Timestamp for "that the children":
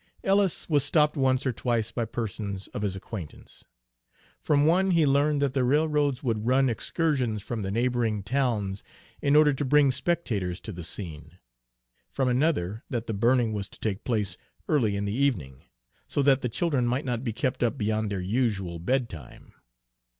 16.23-16.87